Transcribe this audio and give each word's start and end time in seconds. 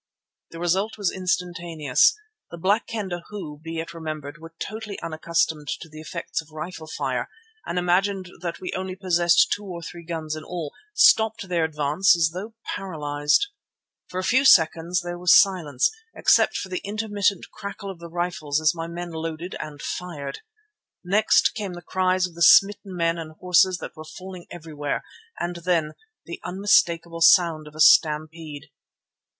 The 0.49 0.57
result 0.59 0.97
was 0.97 1.11
instantaneous. 1.11 2.15
The 2.49 2.57
Black 2.57 2.87
Kendah 2.87 3.21
who, 3.29 3.59
be 3.63 3.77
it 3.77 3.93
remembered, 3.93 4.39
were 4.39 4.55
totally 4.59 4.99
unaccustomed 4.99 5.67
to 5.79 5.87
the 5.87 6.01
effects 6.01 6.41
of 6.41 6.49
rifle 6.49 6.87
fire 6.87 7.29
and 7.67 7.77
imagined 7.77 8.31
that 8.39 8.59
we 8.59 8.73
only 8.73 8.95
possessed 8.95 9.51
two 9.55 9.63
or 9.63 9.83
three 9.83 10.03
guns 10.03 10.35
in 10.35 10.43
all, 10.43 10.73
stopped 10.95 11.47
their 11.47 11.63
advance 11.63 12.15
as 12.15 12.31
though 12.33 12.55
paralyzed. 12.75 13.49
For 14.07 14.19
a 14.19 14.23
few 14.23 14.43
seconds 14.43 15.01
there 15.01 15.19
was 15.19 15.39
silence, 15.39 15.91
except 16.15 16.57
for 16.57 16.69
the 16.69 16.81
intermittent 16.83 17.51
crackle 17.53 17.91
of 17.91 17.99
the 17.99 18.09
rifles 18.09 18.59
as 18.59 18.73
my 18.73 18.87
men 18.87 19.11
loaded 19.11 19.55
and 19.59 19.83
fired. 19.83 20.39
Next 21.03 21.53
came 21.53 21.73
the 21.73 21.81
cries 21.83 22.25
of 22.25 22.33
the 22.33 22.41
smitten 22.41 22.95
men 22.95 23.19
and 23.19 23.33
horses 23.33 23.77
that 23.77 23.95
were 23.95 24.03
falling 24.03 24.47
everywhere, 24.49 25.03
and 25.39 25.57
then—the 25.57 26.41
unmistakable 26.43 27.21
sound 27.21 27.67
of 27.67 27.75
a 27.75 27.79
stampede. 27.79 28.71